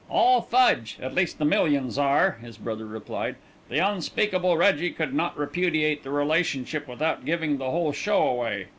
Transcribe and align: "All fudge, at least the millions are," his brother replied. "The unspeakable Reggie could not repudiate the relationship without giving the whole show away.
"All 0.09 0.41
fudge, 0.41 0.97
at 0.99 1.13
least 1.13 1.37
the 1.37 1.45
millions 1.45 1.95
are," 1.95 2.39
his 2.41 2.57
brother 2.57 2.87
replied. 2.87 3.35
"The 3.69 3.77
unspeakable 3.87 4.57
Reggie 4.57 4.89
could 4.89 5.13
not 5.13 5.37
repudiate 5.37 6.01
the 6.01 6.09
relationship 6.09 6.87
without 6.87 7.23
giving 7.23 7.59
the 7.59 7.69
whole 7.69 7.91
show 7.91 8.19
away. 8.27 8.65